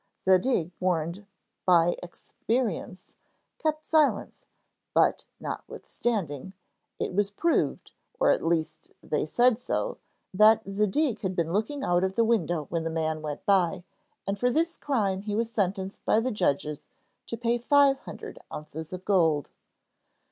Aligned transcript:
Zadig, 0.19 0.71
warned 0.79 1.27
by 1.63 1.95
experience, 2.01 3.05
kept 3.59 3.85
silence; 3.85 4.41
but 4.95 5.25
notwithstanding, 5.39 6.53
it 6.97 7.13
was 7.13 7.29
proved 7.29 7.91
or 8.19 8.31
at 8.31 8.43
least, 8.43 8.93
they 9.03 9.27
said 9.27 9.61
so 9.61 9.99
that 10.33 10.63
Zadig 10.67 11.19
had 11.19 11.35
been 11.35 11.53
looking 11.53 11.83
out 11.83 12.03
of 12.03 12.15
the 12.15 12.25
window 12.25 12.65
when 12.71 12.83
the 12.83 12.89
man 12.89 13.21
went 13.21 13.45
by, 13.45 13.83
and 14.25 14.39
for 14.39 14.49
this 14.49 14.75
crime 14.75 15.21
he 15.21 15.35
was 15.35 15.51
sentenced 15.51 16.03
by 16.03 16.19
the 16.19 16.31
judges 16.31 16.81
to 17.27 17.37
pay 17.37 17.59
five 17.59 17.99
hundred 17.99 18.39
ounces 18.51 18.91
of 18.91 19.05
gold. 19.05 19.51